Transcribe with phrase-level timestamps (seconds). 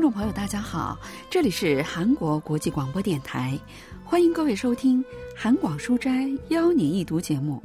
[0.00, 3.58] 听众朋友，大家好，这里是韩国国际广播电台，
[4.02, 5.04] 欢迎各位收听
[5.36, 7.62] 《韩广书斋邀您一读》节目。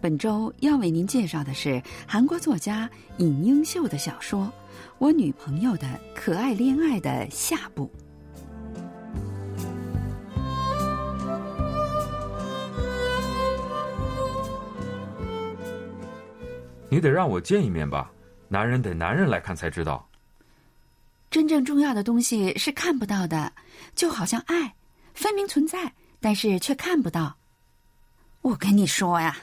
[0.00, 4.40] 本周要为您介绍的是韩国作家尹英秀的小说
[4.98, 7.88] 《我女朋友的可爱恋爱》的下部。
[16.88, 18.10] 你得让我见一面吧，
[18.48, 20.04] 男人得男人来看才知道。
[21.36, 23.52] 真正重要的东西是看不到的，
[23.94, 24.74] 就好像爱，
[25.12, 27.36] 分明存在，但是却看不到。
[28.40, 29.36] 我跟你说呀，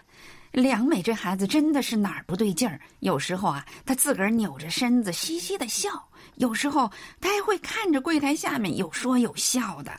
[0.54, 2.82] 梁美这孩子真的是哪儿不对劲儿。
[3.02, 5.92] 有时候啊，她自个儿扭着身子嘻嘻的笑；
[6.38, 9.92] 有时候她还会看着柜台下面有说有笑的。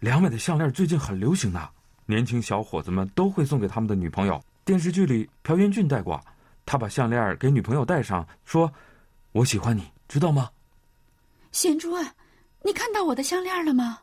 [0.00, 1.70] 梁美的项链最近很流行呢，
[2.04, 4.38] 年轻小伙子们都会送给他们的女朋友。
[4.62, 6.22] 电视剧里朴元俊戴过，
[6.66, 8.70] 他把项链给女朋友戴上，说
[9.32, 10.50] ：“我喜欢你，知道吗？”
[11.54, 12.12] 贤珠啊，
[12.64, 14.00] 你看到我的项链了吗？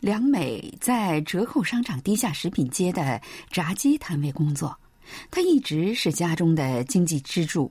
[0.00, 4.74] 梁美在折扣商场地下食品街的炸鸡摊位工作，
[5.30, 7.70] 她一直是家中的经济支柱。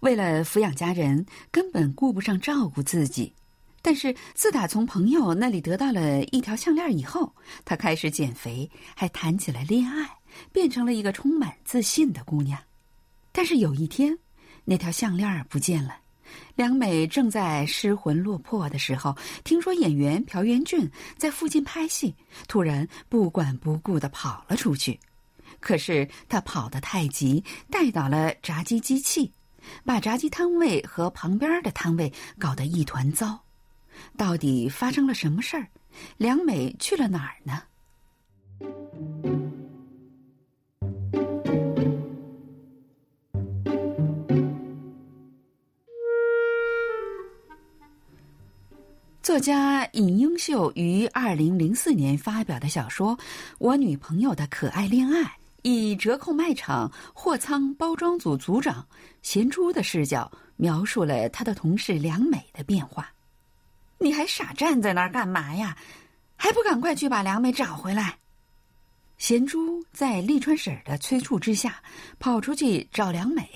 [0.00, 3.32] 为了抚养家人，根本顾不上照顾自己。
[3.80, 7.32] 但是自打从朋友那里得到了一条项链以后，
[7.64, 10.15] 她开始减肥，还谈起了恋爱。
[10.52, 12.58] 变成了一个充满自信的姑娘，
[13.32, 14.16] 但是有一天，
[14.64, 15.96] 那条项链不见了。
[16.54, 22.14] 梁美正在失魂落魄的时候，听说演员朴元俊在附近拍戏，
[22.48, 24.98] 突然不管不顾的跑了出去。
[25.60, 29.32] 可是他跑得太急，带倒了炸鸡机器，
[29.84, 33.40] 把炸鸡摊位和旁边的摊位搞得一团糟。
[34.16, 35.68] 到底发生了什么事儿？
[36.18, 37.62] 梁美去了哪儿呢？
[49.36, 53.14] 作家尹英秀于二零零四年发表的小说
[53.58, 55.20] 《我女朋友的可爱恋爱》，
[55.60, 58.88] 以折扣卖场货仓包装组组长
[59.20, 63.12] 贤珠的视角，描述了他的同事梁美的变化。
[63.98, 65.76] 你还傻站在那儿干嘛呀？
[66.36, 68.16] 还不赶快去把梁美找回来！
[69.18, 71.82] 贤珠在利川婶的催促之下，
[72.18, 73.46] 跑出去找梁美。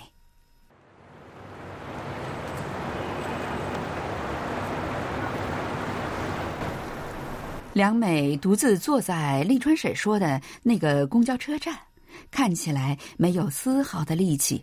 [7.73, 11.79] 梁美独自坐在利川婶说的那个公交车站，
[12.29, 14.61] 看起来没有丝毫的力气。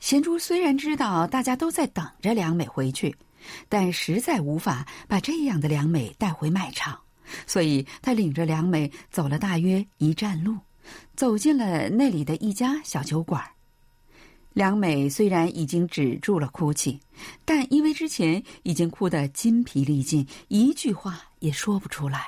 [0.00, 3.16] 贤珠虽然知道大家都在等着梁美回去，
[3.70, 6.98] 但实在无法把这样的梁美带回卖场，
[7.46, 10.58] 所以她领着梁美走了大约一站路，
[11.16, 13.42] 走进了那里的一家小酒馆。
[14.52, 17.00] 梁美虽然已经止住了哭泣，
[17.46, 22.26] 但因为之前已经哭得筋疲力尽，一句话也说不出来。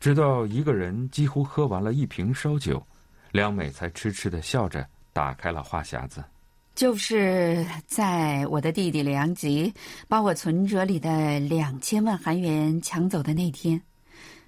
[0.00, 2.82] 直到一个人几乎喝完了一瓶烧酒，
[3.32, 6.24] 梁美才痴痴的笑着打开了话匣子。
[6.74, 9.70] 就是在我的弟弟梁吉
[10.08, 13.78] 把我存折里的两千万韩元抢走的那天，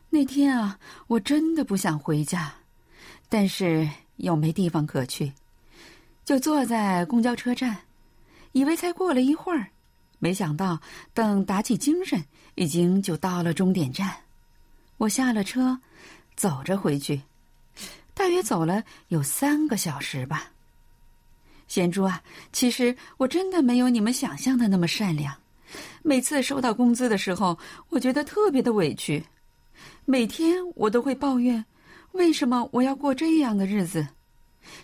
[0.09, 2.51] 那天啊，我真的不想回家，
[3.29, 3.87] 但是
[4.17, 5.31] 又没地方可去，
[6.25, 7.77] 就坐在公交车站，
[8.53, 9.69] 以为才过了一会儿，
[10.19, 10.81] 没想到
[11.13, 12.25] 等打起精神，
[12.55, 14.11] 已经就到了终点站。
[14.99, 15.79] 我下了车，
[16.37, 17.21] 走着回去，
[18.15, 20.51] 大约走了有三个小时吧。
[21.69, 22.23] 贤珠啊，
[22.53, 25.35] 其实我真的没有你们想象的那么善良。
[26.03, 27.59] 每次收到工资的时候，
[27.89, 29.25] 我觉得特别的委屈，
[30.05, 31.65] 每天我都会抱怨，
[32.13, 34.07] 为什么我要过这样的日子？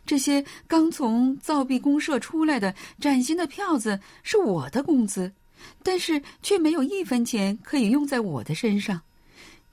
[0.06, 5.30] 这些刚从造币公社出来的崭新的票子是我的工资，
[5.82, 9.00] 但是却没有一分钱可以用在我的身上。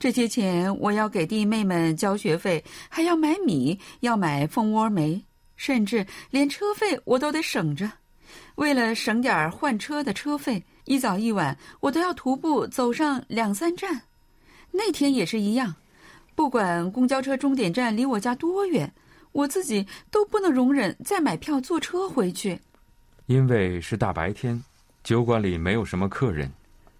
[0.06, 5.20] 这些钱我要给弟妹们交学费，还要买米，要买蜂窝煤，
[5.56, 7.92] 甚至连车费我都得省着。
[8.54, 14.00] 为了省点换车的车费，一早一晚我都要徒步走上两三站。
[14.70, 15.74] 那天也是一样，
[16.36, 18.94] 不管公交车终点站离我家多远，
[19.32, 22.60] 我自己都不能容忍再买票坐车回去。
[23.26, 24.64] 因为是大白天，
[25.04, 26.48] 酒馆里没有什么客人。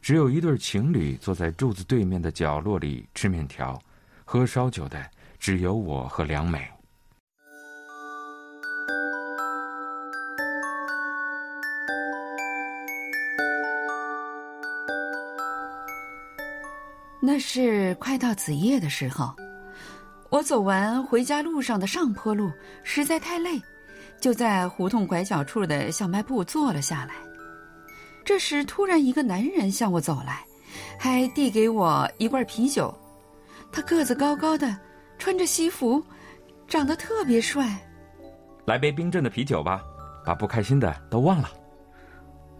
[0.06, 3.82] 只有一对情侣坐在柱子对面的角落里吃面条、
[4.24, 5.04] 喝烧酒的，
[5.40, 6.64] 只有我和梁美。
[17.20, 19.34] 那是快到子夜的时候，
[20.30, 22.52] 我走完回家路上的上坡路，
[22.84, 23.60] 实在太累，
[24.22, 27.25] 就在胡同拐角处的小卖部坐了下来。
[28.26, 30.44] 这时，突然一个男人向我走来，
[31.00, 32.94] 还递给我一罐啤酒。
[33.72, 34.76] 他个子高高的，
[35.20, 36.04] 穿着西服，
[36.68, 37.80] 长得特别帅。
[38.66, 39.80] 来杯冰镇的啤酒吧，
[40.26, 41.52] 把不开心的都忘了。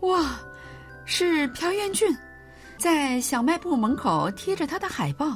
[0.02, 0.40] 哇，
[1.04, 2.16] 是朴元俊，
[2.78, 5.36] 在小卖部门口贴着他的海报。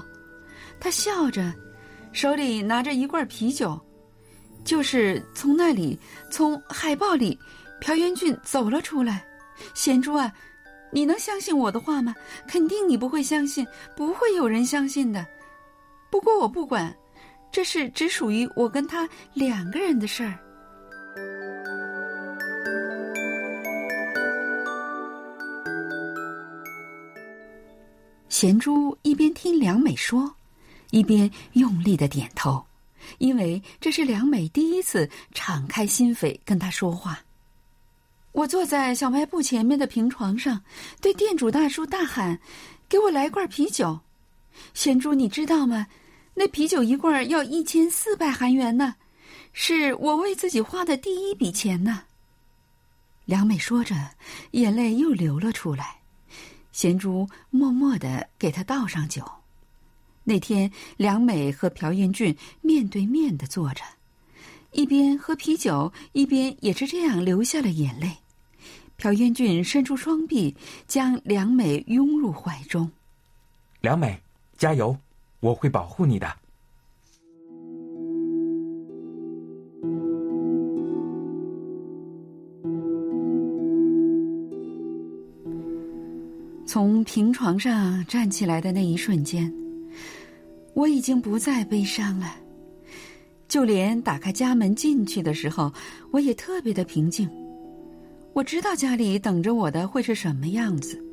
[0.80, 1.52] 他笑着，
[2.14, 3.80] 手里拿着一罐啤酒。
[4.64, 6.00] 就是从那里，
[6.30, 7.40] 从海报里，
[7.82, 9.26] 朴元俊走了出来。
[9.74, 10.32] 贤珠啊，
[10.92, 12.16] 你能相信我的话吗？
[12.48, 13.66] 肯定你不会相信，
[13.96, 15.26] 不会有人相信的。
[16.10, 16.96] 不过我不管，
[17.52, 20.38] 这是只属于我跟他两个人的事儿。
[28.28, 30.34] 贤珠一边听梁美说，
[30.92, 32.64] 一边用力的点头。
[33.18, 37.20] 因为这是梁美第一次敞开心扉跟他说话。
[38.32, 40.62] 我坐在小卖部前面的平床上，
[41.02, 42.40] 对店主大叔大喊
[42.88, 44.00] ：“给我来罐啤酒！”
[44.74, 45.88] 贤珠，你知道吗？
[46.36, 48.96] 那啤酒一罐要一千四百韩元呢，
[49.52, 52.04] 是我为自己花的第一笔钱呢。
[53.26, 53.96] 梁美说着，
[54.52, 55.98] 眼泪又流了出来。
[56.72, 59.24] 贤珠默默的给他倒上酒。
[60.24, 63.84] 那天，梁美和朴元俊面对面的坐着，
[64.72, 68.18] 一边喝啤酒，一边也是这样流下了眼泪。
[68.98, 70.56] 朴元俊伸出双臂，
[70.88, 72.92] 将梁美拥入怀中。
[73.82, 74.22] 梁美，
[74.58, 74.98] 加油！
[75.40, 76.28] 我会保护你的。
[86.66, 89.52] 从平床上站起来的那一瞬间。
[90.76, 92.36] 我已经不再悲伤了，
[93.50, 95.74] 就连打开家门进去的时候，
[96.12, 97.30] 我也特别的平静。
[98.34, 101.04] 我知道家里等着我的会是什么样子。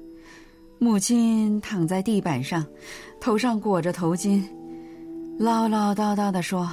[0.78, 2.64] 母亲躺在地板上，
[3.18, 4.44] 头上裹着头巾，
[5.38, 6.70] 唠唠叨叨的说：“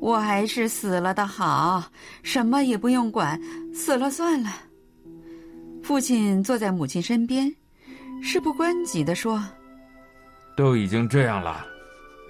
[0.00, 1.84] 我还是死了的好，
[2.22, 3.38] 什么也不用管，
[3.74, 4.50] 死了算了。”
[5.84, 7.54] 父亲坐在母亲身边，
[8.22, 9.44] 事不关己的说
[10.56, 11.66] ：“都已经这样了。”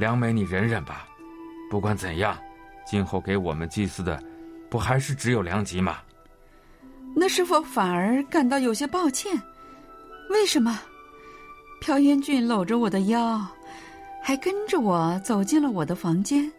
[0.00, 1.06] 梁美，你忍忍吧。
[1.70, 2.36] 不管怎样，
[2.86, 4.22] 今后给我们祭祀的，
[4.70, 5.98] 不还是只有良吉吗？
[7.14, 9.32] 那是否反而感到有些抱歉？
[10.30, 10.80] 为什么？
[11.80, 13.46] 朴元俊搂着我的腰，
[14.22, 16.50] 还跟着我走进了我的房间。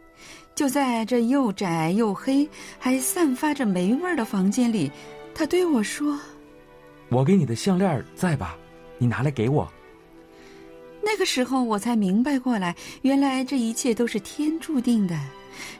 [0.53, 4.91] 就在这又窄又黑，还散发着霉味儿的房间里，
[5.35, 6.19] 他对我说
[7.09, 8.57] ：“我给你的项链在吧？
[8.97, 9.71] 你拿来给我。”
[11.03, 15.15] 那个时候我才明白过来，原来这一切都是天注定的，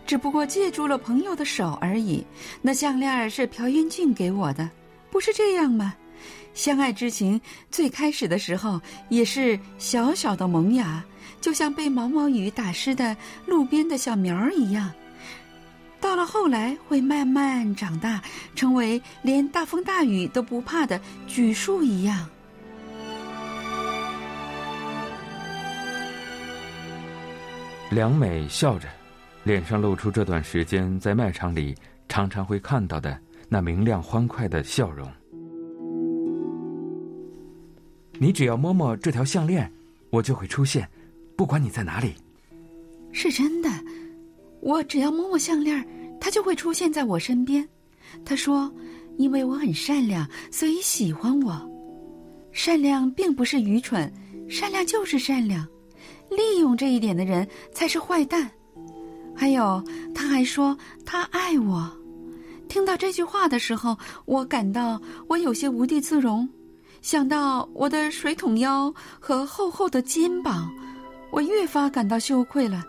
[0.06, 2.26] 只不过借助了朋友的手而已。
[2.62, 4.70] 那项链是朴元俊给我的，
[5.12, 5.94] 不是这样吗？
[6.54, 7.40] 相爱之情
[7.70, 11.04] 最开始的时候也是小小的萌芽，
[11.40, 13.16] 就像被毛毛雨打湿的
[13.46, 14.92] 路边的小苗一样，
[16.02, 18.20] 到了后来会慢慢长大，
[18.56, 22.28] 成为连大风大雨都不怕的榉树一样。
[27.92, 28.90] 梁美笑着，
[29.48, 31.74] 脸上露出这段时间在卖场里
[32.10, 35.10] 常常会看到的那明亮欢快的笑容。
[38.20, 39.72] 你只要摸摸这条项链，
[40.10, 40.86] 我就会出现，
[41.38, 42.14] 不管你在哪里。
[43.14, 43.70] 是真的，
[44.60, 45.88] 我只要摸摸项链，
[46.20, 47.66] 它就会出现在我身边。
[48.26, 48.70] 他说
[49.18, 51.58] ：“因为我很善良，所以喜欢我。
[52.52, 54.12] 善良并不是愚蠢，
[54.50, 55.66] 善良就是善良。”
[56.30, 58.52] 利用这一点的人才是坏蛋。
[59.38, 59.84] 还有，
[60.16, 60.76] 他还说
[61.06, 61.90] 他爱我。
[62.68, 66.48] 听到这句话的时候，我感到我有些无地自容。
[67.04, 70.70] 想到我的水桶腰和厚厚的肩膀，
[71.32, 72.84] 我越发感到羞愧了。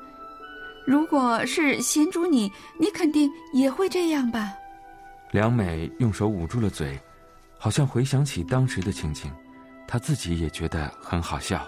[0.87, 2.50] 如果是贤主你，
[2.81, 4.55] 你肯定也会这样吧？
[5.31, 6.99] 梁美用手捂住了嘴，
[7.59, 9.31] 好像回想起当时的情景，
[9.87, 11.64] 她自己也觉得很好笑。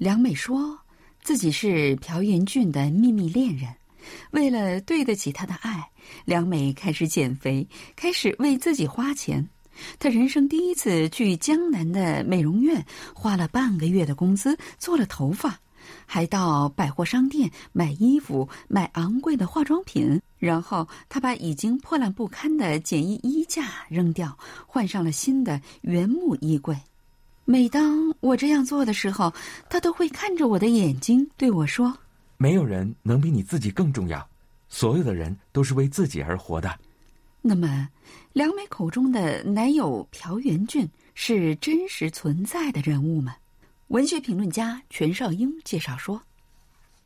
[0.00, 0.78] 梁美说
[1.22, 3.68] 自己是朴元俊的秘密恋人，
[4.30, 5.86] 为了对得起他的爱，
[6.24, 9.46] 梁美开始减肥，开始为自己花钱。
[9.98, 12.82] 她人生第一次去江南的美容院，
[13.14, 15.60] 花了半个月的工资做了头发，
[16.06, 20.18] 还到百货商店买衣服、买昂贵的化妆品。
[20.38, 24.34] 然后她把已经破烂不堪的简易衣架扔掉，
[24.66, 26.74] 换上了新的原木衣柜。
[27.49, 29.31] 每当我这样做的时候，
[29.69, 34.27] 他都会看着我的眼睛对我说：“没有人能比你自己更重要，
[34.67, 36.79] 所有的人都是为自己而活的。”
[37.41, 37.89] 那么，
[38.33, 43.35] 梁美口中的男友朴元俊是真实存在的人物吗？
[43.89, 46.21] 文学评论家全少英介绍说：“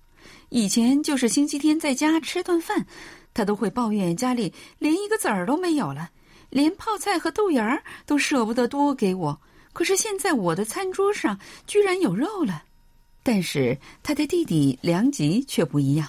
[0.50, 2.87] 以前就是星期天在家吃顿饭，
[3.33, 6.11] 他都会抱怨家里连一个子儿都没有了，
[6.50, 9.40] 连泡菜和豆芽儿都舍不得多给我。
[9.73, 12.64] 可是现在我的餐桌上居然有肉了，
[13.23, 16.07] 但是他的弟弟梁吉却不一样。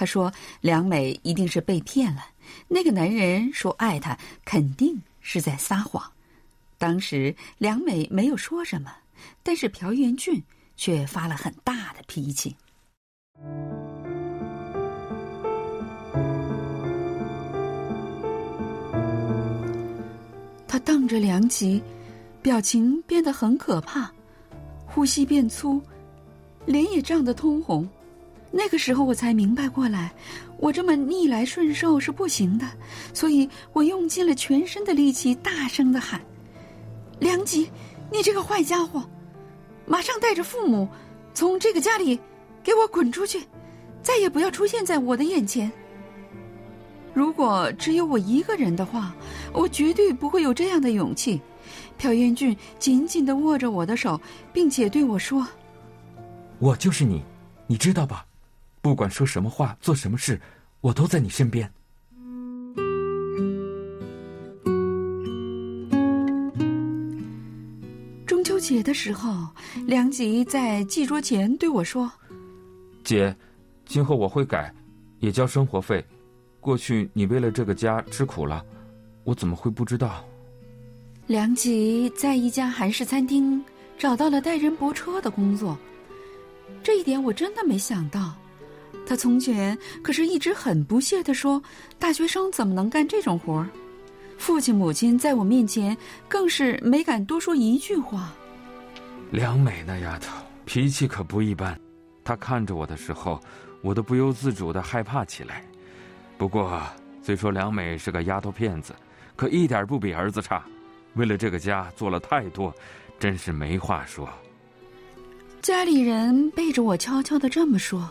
[0.00, 2.24] 他说：“梁美一定是被骗了，
[2.68, 6.10] 那个男人说爱她，肯定是在撒谎。”
[6.78, 8.90] 当时梁美没有说什么，
[9.42, 10.42] 但是朴元俊
[10.74, 12.56] 却发了很大的脾气。
[20.66, 21.82] 他瞪着梁吉，
[22.40, 24.10] 表情变得很可怕，
[24.86, 25.78] 呼吸变粗，
[26.64, 27.86] 脸也涨得通红。
[28.52, 30.12] 那个时候我才明白过来，
[30.56, 32.66] 我这么逆来顺受是不行的，
[33.14, 36.20] 所以我用尽了全身的力气，大声的喊
[37.20, 37.70] ：“梁吉，
[38.10, 39.02] 你这个坏家伙，
[39.86, 40.88] 马上带着父母
[41.32, 42.18] 从这个家里
[42.62, 43.40] 给我滚出去，
[44.02, 45.70] 再也不要出现在我的眼前。
[47.14, 49.14] 如果只有我一个人的话，
[49.52, 51.40] 我绝对不会有这样的勇气。”
[51.98, 54.18] 朴元俊紧紧的握着我的手，
[54.54, 55.46] 并且对我说
[56.58, 57.22] ：“我就是你，
[57.66, 58.24] 你知道吧？”
[58.82, 60.40] 不管说什么话，做什么事，
[60.80, 61.70] 我都在你身边。
[68.26, 69.46] 中秋节的时候，
[69.86, 72.10] 梁吉在祭桌前对我说
[73.04, 73.36] ：“姐，
[73.84, 74.72] 今后我会改，
[75.18, 76.04] 也交生活费。
[76.58, 78.64] 过去你为了这个家吃苦了，
[79.24, 80.24] 我怎么会不知道？”
[81.28, 83.62] 梁吉在一家韩式餐厅
[83.98, 85.76] 找到了带人泊车的工作，
[86.82, 88.34] 这一点我真的没想到。
[89.06, 91.60] 他从前可是一直很不屑地说
[91.98, 93.68] ：“大学生怎么能干这种活儿？”
[94.38, 95.96] 父亲母亲在我面前
[96.28, 98.32] 更是没敢多说一句话。
[99.30, 101.78] 梁美那丫头脾气可不一般，
[102.24, 103.40] 她看着我的时候，
[103.82, 105.64] 我都不由自主的害怕起来。
[106.38, 106.80] 不过，
[107.22, 108.94] 虽说梁美是个丫头片子，
[109.36, 110.64] 可一点不比儿子差。
[111.14, 112.72] 为了这个家做了太多，
[113.18, 114.28] 真是没话说。
[115.60, 118.08] 家里人背着我悄悄的这么说。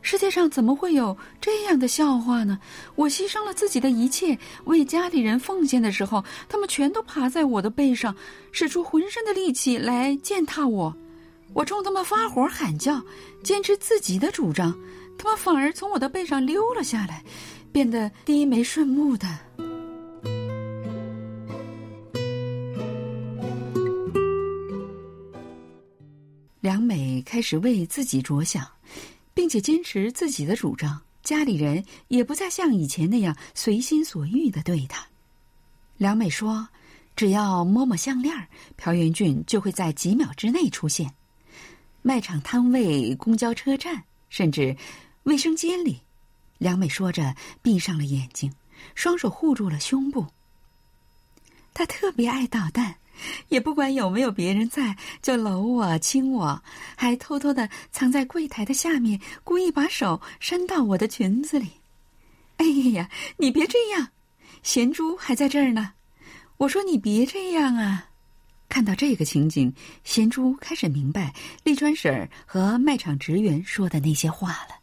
[0.00, 2.58] 世界上怎么会有这样的笑话呢？
[2.94, 8.14] 我牺牲了自己的一切，为家里人奉献的时候，他们全都爬在我的背上，
[8.50, 10.96] 使出浑身的力气来践踏我。
[11.52, 13.02] 我冲他们发火喊叫，
[13.42, 14.74] 坚持自己的主张，
[15.18, 17.22] 他们反而从我的背上溜了下来，
[17.72, 19.26] 变得低眉顺目的。
[26.60, 28.77] 梁美开始为自己着想。
[29.38, 35.06] 并且坚持自己的主张，家里人也不再像以前那样随心所欲的对他。
[35.96, 36.68] 梁美说
[37.14, 41.14] ：“只要摸摸项链，朴元俊就会在几秒之内出现。
[42.02, 44.76] 卖场摊位、公交车站，甚至
[45.22, 46.00] 卫生间里。”
[46.58, 48.52] 梁美说着，闭上了眼睛，
[48.96, 50.26] 双手护住了胸部。
[51.72, 52.96] 他特别爱捣蛋。
[53.48, 56.62] 也不管有没有别人在，就搂我、亲我，
[56.96, 61.68] 还偷偷的藏在柜台的下面，故意把手伸到我的裙子里。
[62.56, 64.08] 哎呀，你别这样，
[64.62, 65.92] 贤珠还在这儿呢。
[66.56, 68.06] 我说你别这样啊！
[68.68, 69.72] 看到这个情景，
[70.04, 71.32] 贤珠开始明白
[71.64, 74.76] 丽川婶儿和卖场职员说的那些话了。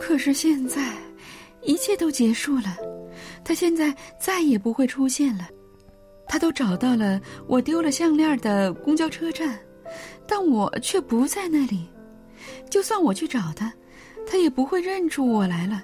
[0.00, 0.92] 可是现在，
[1.62, 2.76] 一切都结束了，
[3.44, 5.48] 他现在再也不会出现了。
[6.26, 9.58] 他都找到了我丢了项链的公交车站，
[10.26, 11.88] 但我却不在那里。
[12.70, 13.72] 就算我去找他。
[14.30, 15.82] 他也不会认出我来了，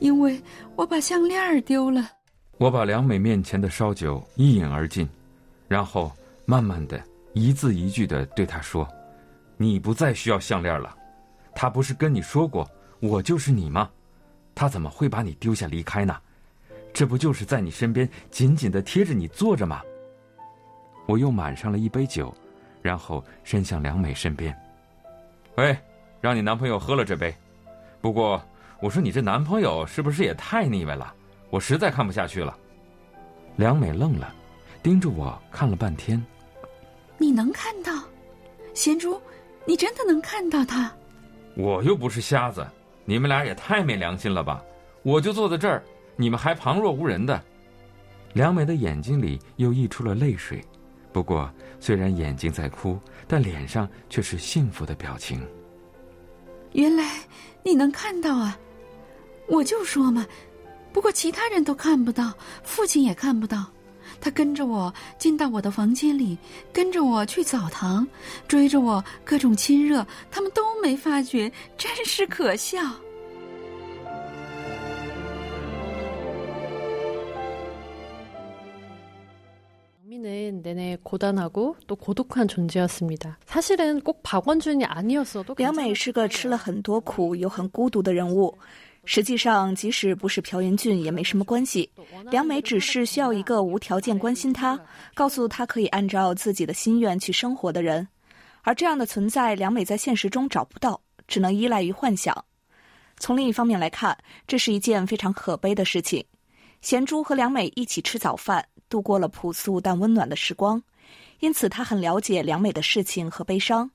[0.00, 0.38] 因为
[0.74, 2.10] 我把项链丢了。
[2.58, 5.08] 我把梁美面前的烧酒一饮而尽，
[5.66, 6.12] 然后
[6.44, 7.02] 慢慢的
[7.32, 8.86] 一字一句的对他说
[9.56, 10.94] ：“你不再需要项链了。
[11.54, 13.88] 他不是跟你说过我就是你吗？
[14.56, 16.16] 他怎么会把你丢下离开呢？
[16.92, 19.82] 这不就是在你身边紧紧的贴着你坐着吗？”
[21.06, 22.34] 我又满上了一杯酒，
[22.82, 24.52] 然后伸向梁美身边
[25.56, 25.76] ：“喂，
[26.20, 27.32] 让你男朋友喝了这杯。”
[28.00, 28.42] 不过，
[28.80, 31.14] 我说你这男朋友是不是也太腻歪了？
[31.50, 32.56] 我实在看不下去了。
[33.56, 34.34] 梁美愣了，
[34.82, 36.20] 盯着我看了半天。
[37.18, 37.92] 你能看到，
[38.74, 39.20] 贤珠，
[39.64, 40.92] 你真的能看到他？
[41.54, 42.66] 我又不是瞎子，
[43.06, 44.62] 你们俩也太没良心了吧！
[45.02, 45.82] 我就坐在这儿，
[46.16, 47.42] 你们还旁若无人的。
[48.34, 50.62] 梁美的眼睛里又溢出了泪水，
[51.10, 55.40] 不过虽然眼睛在哭，但脸上却是幸福的表情。
[56.72, 57.08] 原来。
[57.66, 58.56] 你能看到啊？
[59.48, 60.24] 我就说嘛，
[60.92, 62.32] 不过其他人都看不到，
[62.62, 63.66] 父亲也看不到。
[64.20, 66.36] 他跟着我进到我的房间里，
[66.72, 68.06] 跟着我去澡堂，
[68.48, 72.78] 追着我各种亲热，他们都没发觉，真是可笑。
[89.06, 91.88] 实际上，即使不是朴元俊也没什么关系。
[92.30, 94.78] 梁美只是需要一个无条件关心他，
[95.14, 98.06] 告诉他可以按照自己的心愿去生活的人。
[98.62, 102.44] 而这样的存在，梁美在现实中找不到，只能依赖于幻想。
[103.18, 106.22] 从另一方面来看，这是一件非常可悲的事情。
[106.82, 110.82] 贤珠和梁美一起吃早饭，度过了朴素但温暖的时光。
[111.38, 113.90] 因此，他很了解梁美的事情和悲伤。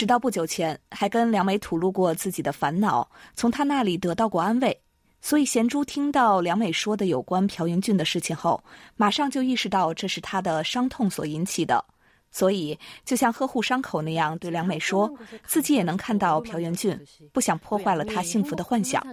[0.00, 4.80] 直到不久前，还跟梁美吐露过自己的烦恼，从他那里得到过安慰。
[5.20, 8.64] 所以贤珠听到梁美说的有关朴元俊的事情后，
[8.96, 11.84] 马上就意识到这是他的伤痛所引起的。
[12.30, 15.12] 所以，就像呵护伤口那样，对梁美说，
[15.44, 16.98] 自己也能看到朴元俊，
[17.30, 19.06] 不想破坏了他幸福的幻想。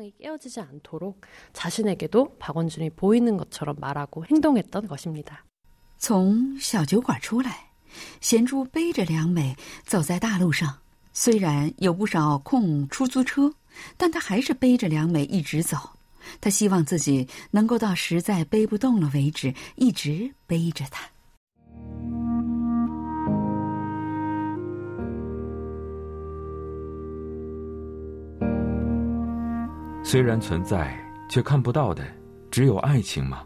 [5.97, 7.66] 从小酒馆出来，
[8.21, 9.55] 贤珠背着梁美
[9.85, 10.77] 走在大路上。
[11.13, 13.53] 虽然有不少空出租车，
[13.97, 15.77] 但他还是背着梁美一直走。
[16.41, 21.05] 他希望自己能够到实在背不动了为止，一直背着她。
[30.03, 30.97] 虽然存在，
[31.29, 32.05] 却看不到的，
[32.51, 33.43] 只有爱情吗？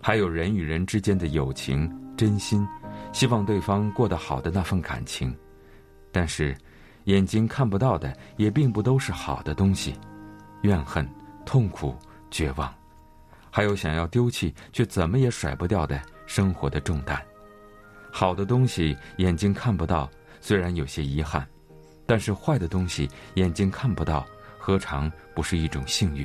[0.00, 2.66] 还有人与人之间的友情、真心，
[3.12, 5.34] 希望对方过得好的那份感情。
[6.10, 6.56] 但是，
[7.04, 9.94] 眼睛看不到的，也并不都是好的东西。
[10.62, 11.08] 怨恨、
[11.44, 11.96] 痛苦、
[12.30, 12.72] 绝望，
[13.50, 17.20] 还有想要丢弃却怎么也甩不掉的生活的重担。
[18.10, 20.08] 好的东西眼睛看不到，
[20.40, 21.46] 虽然有些遗憾，
[22.06, 24.24] 但是坏的东西眼睛看不到。
[24.64, 26.24] 何尝不是一种幸运？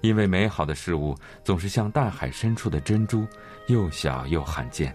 [0.00, 3.26] 因为美好的事物总是像大海深处的珍珠，
[3.66, 4.90] 又小又罕见；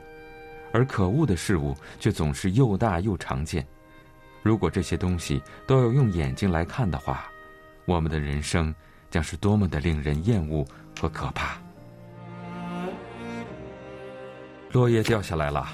[0.73, 3.65] 而可恶的事物却总是又大又常见。
[4.41, 7.25] 如果这些东西都要用眼睛来看的话，
[7.85, 8.73] 我们的人生
[9.09, 10.65] 将是多么的令人厌恶
[10.99, 11.59] 和可怕！
[14.71, 15.67] 落叶掉下来了，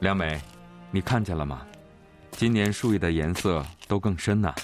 [0.00, 0.40] 梁美，
[0.90, 1.66] 你看见了吗？
[2.32, 4.54] 今年树叶的颜色都更深呢。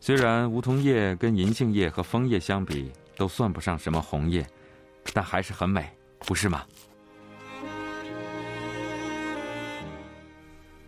[0.00, 4.44] 虽然梧桐叶跟银杏叶和枫叶相比都算不上什么红叶，
[5.12, 5.88] 但还是很美，
[6.26, 6.62] 不是吗？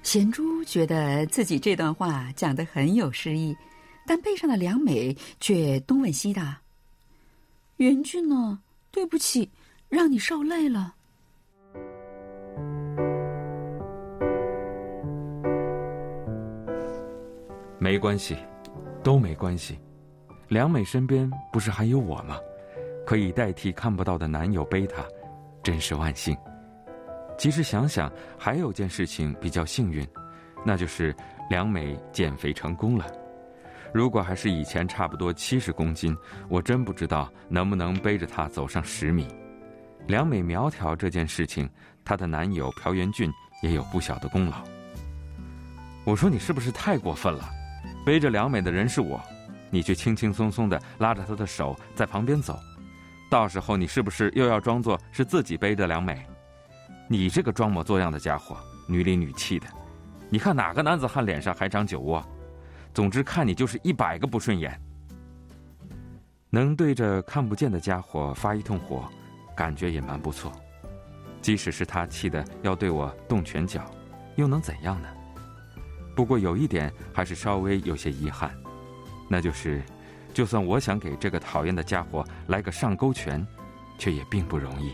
[0.07, 3.57] 贤珠觉得自己这段话讲得很有诗意，
[4.07, 6.61] 但背上的梁美却东问西答
[7.79, 8.61] ：“元俊呢？
[8.93, 9.51] 对不起，
[9.89, 10.95] 让你受累了。”
[17.81, 18.37] 没关系。
[19.03, 19.79] 都没关系，
[20.49, 22.39] 梁美身边不是还有我吗？
[23.05, 25.05] 可以代替看不到的男友背她，
[25.65, 26.37] 真是万幸。
[27.39, 30.07] 其实想想，还有件事情比较幸运，
[30.65, 31.15] 那就是
[31.51, 33.07] 梁美减肥成功了。
[33.93, 36.17] 如果还是以前差不多七十公斤，
[36.49, 39.29] 我真不知道能不能背着她走上十米。
[40.07, 41.69] 梁美苗条这件事情，
[42.05, 43.31] 她的男友朴元俊
[43.63, 44.57] 也有不小的功劳。
[46.05, 47.49] 我说你是不是太过分了？
[48.05, 49.21] 背着梁美的人是我，
[49.71, 52.59] 你却轻轻松松的拉着她的手在旁边走，
[53.31, 56.25] 到时候你是不是又要装作是自己背着梁美？
[57.09, 59.67] 你这个装模作样的家伙，女里女气的，
[60.29, 62.25] 你看哪个男子汉脸上还长酒窝？
[62.93, 64.81] 总之看你就是一百个不顺眼。
[66.51, 69.05] 能对着看不见的家伙发一通火，
[69.55, 70.51] 感觉也蛮不错。
[71.41, 73.85] 即使是他气得要对我动拳脚，
[74.35, 75.09] 又能怎样呢？
[76.17, 78.51] 不过有一点还是稍微有些遗憾，
[79.29, 79.83] 那就是，
[80.35, 83.47] 就算我想给这个讨厌的家伙来个上勾拳，
[83.99, 84.93] 却也并不容易。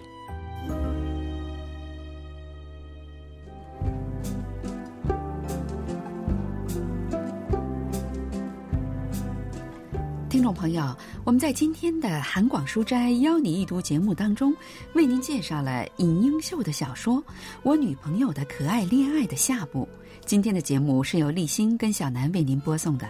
[10.32, 14.50] 听众朋友，我们在今天的韩广书斋邀你一读节目当中，
[14.94, 17.18] 为您介绍了尹英秀的小说
[17.62, 19.86] 《我女朋友的可爱恋爱》的下部。
[20.24, 23.06] 今天的节目是由立新跟小南为您播送的，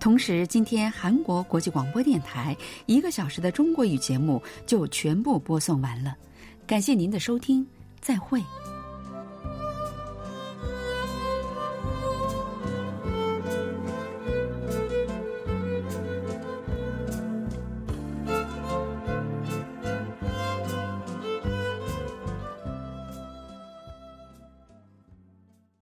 [0.00, 6.16] 同时，今天韩国国际广播电台一个小时的中国语节目就全部播送完了。
[6.66, 7.64] 感谢您的收听，
[8.00, 8.42] 再会。